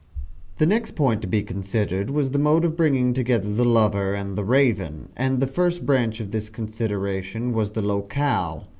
The 0.57 0.65
next 0.65 0.95
point 0.95 1.21
to 1.21 1.27
be 1.27 1.43
considered 1.43 2.09
was 2.09 2.31
the 2.31 2.39
mode 2.39 2.65
of 2.65 2.75
bringing 2.75 3.13
together 3.13 3.53
the 3.53 3.63
lover 3.63 4.15
and 4.15 4.35
the 4.35 4.43
Raven 4.43 5.09
and 5.15 5.39
the 5.39 5.45
first 5.45 5.85
branch 5.85 6.19
of 6.19 6.31
this 6.31 6.49
consideration 6.49 7.53
was 7.53 7.73
the 7.73 7.83
locale. 7.83 8.65